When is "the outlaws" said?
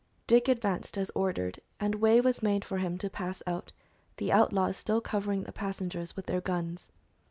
4.17-4.75